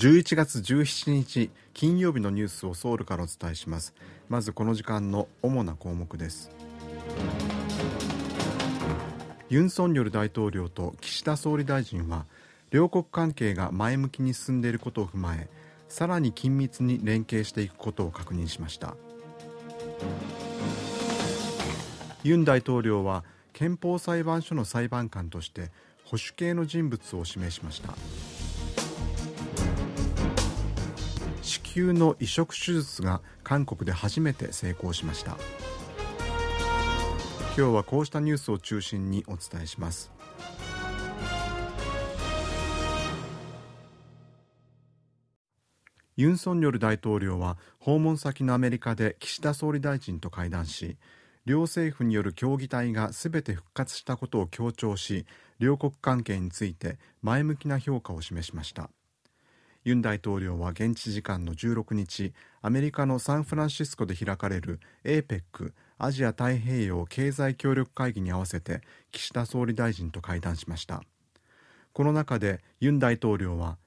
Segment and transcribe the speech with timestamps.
[0.00, 3.92] 11月17日金曜日のニュースをソウルからお伝えします。
[4.30, 6.50] まずこの時間の主な項目です。
[9.50, 12.24] ユン・ソンニョル大統領と岸田総理大臣は
[12.70, 15.50] 両国関係が前向きに進んでいることを踏まえ
[15.90, 18.96] さらに緊密に連携していくことを確認しました。
[22.22, 23.22] ユン大統領は
[23.52, 25.70] 憲法裁判所の裁判官として
[26.06, 27.92] 保守系の人物を指名しました。
[31.50, 35.36] 子宮の移植手術が韓国で初めて成功しました。
[37.56, 40.12] 今日はこうしたニュースを中心にお伝えします。
[46.16, 50.98] ユン・ソンニョル大統領は訪問先のアメリカで岸田総理大臣と会談し
[51.46, 55.24] 両政府による協議体がすべて復活したことを強調し
[55.58, 58.90] 両国関係について前向きな評価を示しました。
[59.82, 71.02] ユン大統領は現地時間の16日アメリカのサンフランシスコで開かれる APEC アジア太平洋経済協力会議に合わせて岸田総理大臣と会談しました。
[71.92, 73.78] この中でユン大統領は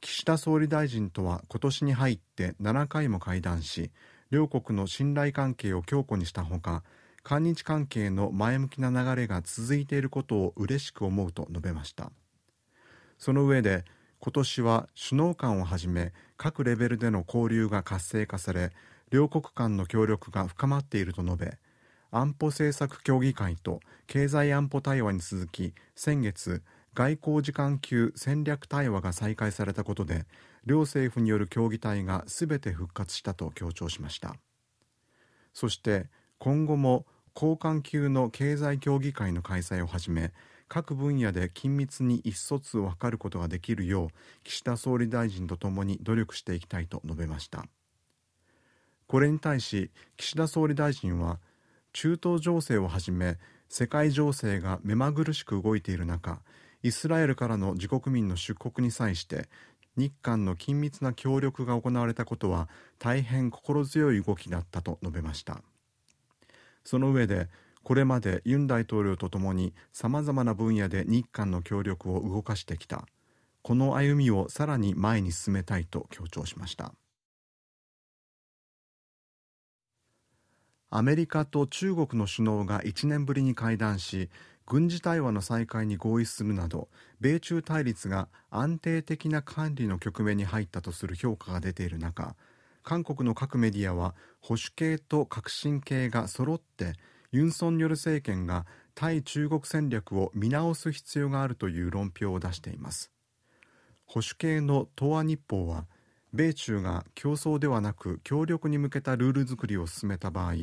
[0.00, 3.90] 岸田総理大臣とは今年に入って7回も会談し
[4.30, 6.84] 両国の信頼関係を強固にしたほか
[7.22, 12.12] 韓日関係の前向きな流れが続いていることを嬉しく思うと述べました。
[13.18, 13.84] その上で
[14.20, 18.72] 今年は首脳間をはじめ各レベルでの交流が活性化され
[19.10, 21.58] 両国間の協力が深まっていると述べ
[22.10, 26.62] 安保政策協議会と経済安保対話に続き先月
[26.94, 30.24] 外交時間級戦略対話が再開されたことで
[30.64, 34.34] 両政府による協議体が全て復活したと強調しました。
[35.54, 36.08] そして
[36.38, 40.32] 今後も高官級の経済協議会の開催をはじめ
[40.68, 44.08] 各分野で緊密に意思疎通を図ることができるよう
[44.44, 47.64] 岸田総理大臣とともに努力していきたいと述べました。
[49.06, 51.40] これに対し岸田総理大臣は
[51.92, 56.40] 中東情勢をはじめ世界情勢が目まぐるしく動いている中
[56.82, 59.48] イスラエルからの自国民の出国に際して
[59.96, 62.68] 日韓の緊密な協力が行われたことは
[62.98, 65.60] 大変心強い動きだったと述べました。
[66.84, 67.48] その上で
[67.82, 73.06] これまでユン大統領とともにさまざまな分野で日韓の協力を動かしてきた。
[73.62, 76.94] この歩みをさらに前に進めたいと強調しました。
[80.90, 84.30] アメリカと中国の首脳が1年ぶりに会談し
[84.64, 86.88] 軍事対話の再開に合意するなど
[87.20, 92.36] 米中対立が安定的な管理の局面に入ったとする評価が出ている中
[92.82, 96.94] 韓国の各メディアは保守系と革新系が揃って
[97.30, 103.12] ユン・ソンニョル政権が対中国戦略を見直す必要があるという論評を出しています。
[104.06, 105.86] 保守系の東亜日報は
[106.32, 110.54] 米中が競争ではなく協力に向けたルール作りを進めた場合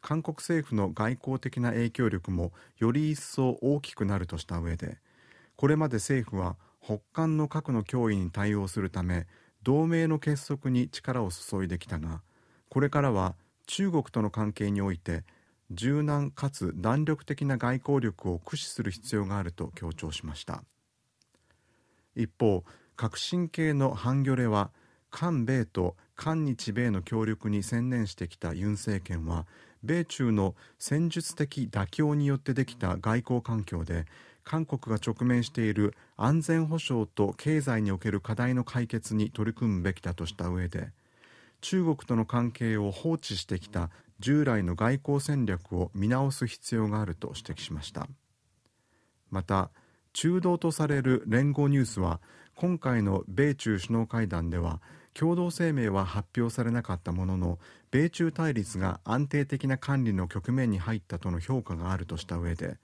[0.00, 4.98] 韓国政府の外交的な影響力もより一層大きくなるとした上で
[5.56, 9.26] これまで政府は北韓の核の脅威に対応するため
[9.62, 12.22] 同盟の結束に力を注いできたが
[12.68, 13.34] これからは
[13.66, 15.24] 中国との関係において
[15.74, 20.64] 柔軟かつ弾力的な外交力を駆使する必要があると強調しました。
[22.16, 22.64] 一方
[22.96, 24.70] 革新系のハンギョレは
[25.10, 29.46] 韓米と韓日米の協力に専念してきたユン政権は
[29.82, 34.06] 米中の戦術的妥協によってできた外交環境で
[34.44, 40.90] 韓国が直面している安全保障と経済における課題の解決に取り組むべきだとした上で
[41.64, 43.88] 中国との関係を放置してきた
[44.20, 48.06] 従来の外交戦略を見直す必要があると指摘しました。
[49.30, 49.70] また
[50.12, 52.20] 中道とされる連合ニュースは
[52.54, 54.82] 今回の米中首脳会談では
[55.14, 57.58] 共同声明は発表されなかったものの
[57.90, 62.76] 米中対立が安定的な管理の局面に入ったとの評価があるとした上で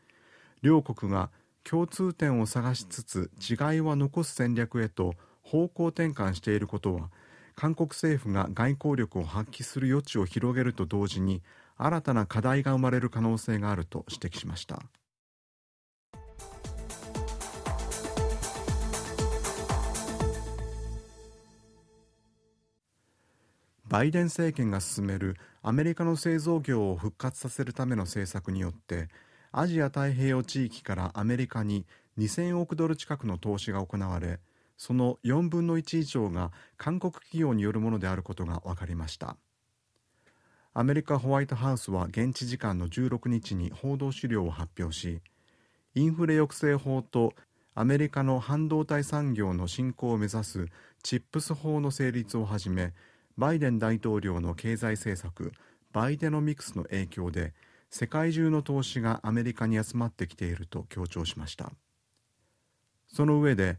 [0.63, 1.29] 両国が
[1.65, 7.11] 共通点を探しつつ違いは残す戦略へと方向転換していることは
[7.61, 11.43] 韓国政府が外交力を発揮する余地を広げると同時に
[11.77, 14.81] 新たな課題が生まれる可能性があると指摘しました。
[23.87, 29.11] バイデン政権が進めるアメリカの製造業を復活させるための政策によって
[29.53, 31.85] アジア太平洋地域からアメリカに
[32.17, 34.41] 2000億ドル近くの投資が行われ
[34.81, 39.37] その4分の1以上が韓国企業によるものであることが分かりました。
[40.73, 45.21] アメリカホワイトハウスは現地時間の16日に報道資料を発表し
[45.95, 47.35] インフレ抑制法と
[47.75, 50.67] アメリカの半導体産業の振興を目指す
[51.03, 52.95] チップス法の成立をはじめ
[53.37, 55.53] バイデン大統領の経済政策
[55.93, 57.53] バイデノミクスの影響で
[57.91, 61.71] 世界中の投資がアメリカに集まってきていると強調しました。
[63.09, 63.79] その上で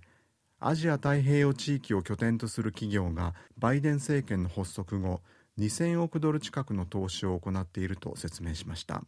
[0.63, 5.21] アジア太平洋地域を拠点とする企業がバイデン政権の発足後
[5.57, 9.03] 2000億ドル近くの投資を行っていると説明しました。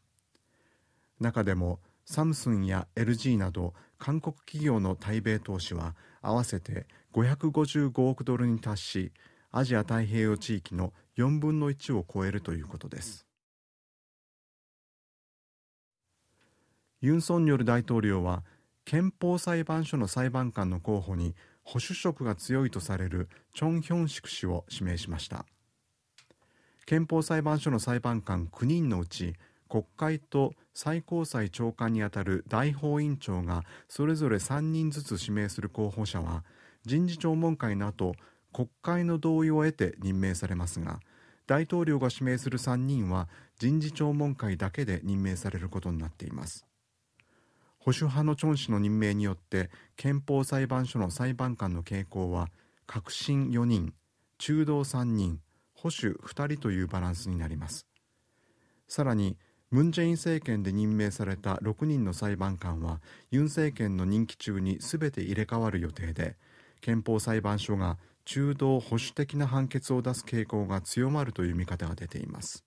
[1.19, 9.11] 中でもサムスンや LG など韓国企業の対米投資は合わせて555億ドルに達し
[9.51, 13.27] アジア太平洋地域の4分の1を超えるということです。
[16.99, 18.44] ユン・ソンニョル大統領は
[18.85, 25.45] 憲法裁判所の裁判官の候補に保守色が強いとされるチョン・ヒョンシク氏を指名しました。
[26.85, 29.35] 憲法裁判所の裁判官9人のうち
[29.69, 36.44] 国会と最高裁長官にあたる大法院長がそれぞれ3人ずつ指名する候補者は
[36.85, 38.13] 人事聴聞会の後
[38.51, 41.00] 国会の同意を得て任命されますが
[41.47, 46.65] 大統領が指名する3人は人事聴聞会だけで任命されることになっています。
[47.83, 52.47] 保守派のチョン氏の任命によって憲法裁判所の裁判官の傾向は
[52.88, 53.94] 革新4人
[54.38, 55.41] 中道3人
[55.74, 57.85] 保守2人というバランスになります。
[58.88, 59.38] さらに
[59.69, 63.01] ムン・ジェイン政権で任命された6人の裁判官は
[63.31, 66.38] ユン政権の任期中に全て入れ替わる予定で
[66.80, 72.63] 憲法裁判所が中道保守的な判決を出す傾向が強まるという見方が出ています。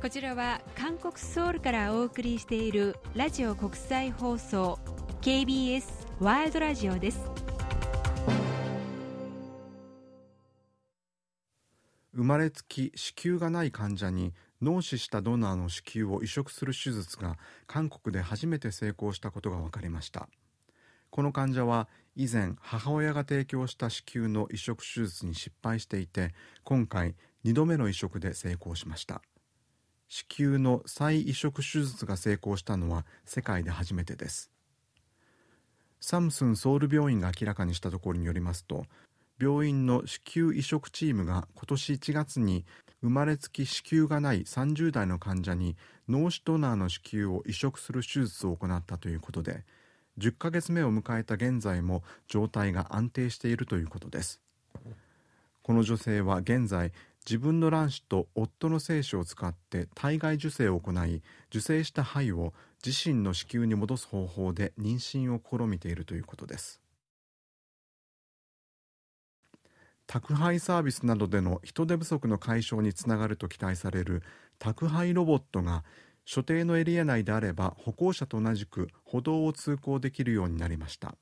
[0.00, 4.78] こちらは韓国ソウルからお送りしているラジオ国際放送
[5.20, 5.84] KBS
[6.20, 7.18] ワールドラジオです。
[12.14, 17.36] 生まれつき子宮がない患者に脳死したドナーの子宮を移植する手術が
[17.66, 20.28] 韓国で初めて成功したことが分かりました。
[21.10, 29.22] この患者は以前母親が提供した子宮の移植手術に失敗していて今回2度目の移植で成功しました。
[30.08, 34.50] 子宮の再移植手術が成功したのは世界で初めてです。
[36.00, 38.86] サムスンソウル病院が明らかにしたところによりますと
[39.40, 42.64] 病院の子宮移植チームが今年1月に
[43.02, 45.76] 生まれつき子宮がない30代の患者に
[46.08, 49.64] 脳死ドナーの子宮を移植する手術を行ったということで
[50.18, 54.40] 10ヶ月目を迎えた現在も状態が安定しているということです。
[55.62, 56.92] この女性は現在
[57.28, 66.80] 自分の卵子と夫の精子を使って体外受精を行い受精した胚を自身の子宮に戻す方法で妊娠を試みているということです。
[70.06, 74.22] 宅配サービスなどでの人手不足の解消につながると期待される
[74.58, 75.84] 宅配ロボットが
[76.24, 81.14] 所定のエリア内であれば歩行者と同じく歩道を通行できるようになりました。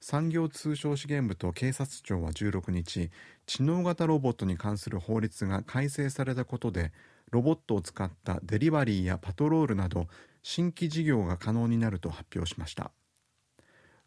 [0.00, 3.10] 産業通商資源部と警察庁は16日
[3.46, 6.92] 知能型ロボットに関する法律が改正されたことで
[7.30, 10.06] ロボットを使ったデリバリーやパトロールなど
[10.42, 12.92] 新規事業が可能になると発表しました。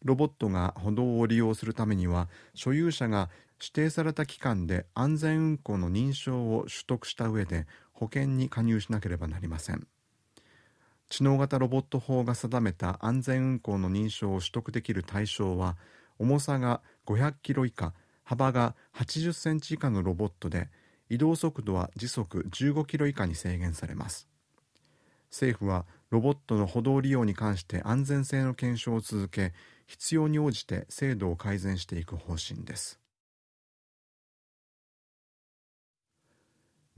[0.04, 9.86] ロボットが歩道を利用するためには所有者が指定された期間で安全運行の認証を取得した上で保険に加入しなければなりません。
[11.10, 15.76] 知能型ロボット法が定めた安全運行の認証を取得できる対象は
[16.20, 20.70] 重さが500キロ以下幅が80センチ以下のロボットで
[21.10, 24.30] 移動速度は時速15キロ以下に制限されます。
[25.32, 29.54] 政府はロボットの歩道利用に関して安全性の検証を続け
[29.88, 32.99] 必要に応じて制度を改善していく方針です。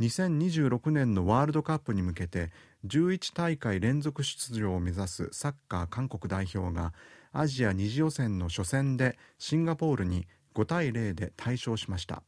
[0.01, 2.49] 2026年のワールドカップに向けて
[2.87, 6.93] 11大会連続出場を目指すサッカー韓国代表が
[7.31, 12.23] アジア2次予選の初戦でシンガポールに5対0で大勝しました。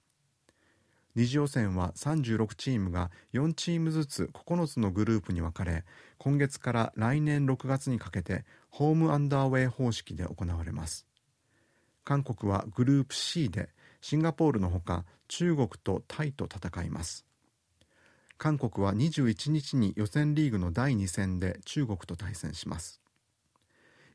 [1.16, 5.84] 2次予選は36チームが4チームずつ9つのグループに分かれ
[6.18, 11.08] 今月から来年6月にかけてホームアンダーウェイ方式で行われます。
[12.04, 13.70] 韓国はグループ C で
[14.02, 17.26] シンガポールのほか中国とタイと戦います。
[18.44, 23.00] 韓国は21日に予選リーグの第2戦で中国と対戦します。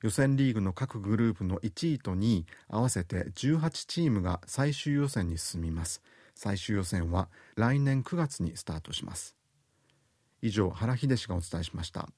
[0.03, 6.03] 予選リーグの各グループの1位と2位合わせて18チームが最終予選に進みます。
[6.35, 9.35] 最終予選は来年9月にスタートします。
[10.43, 12.11] 以上原秀氏がお伝えしました。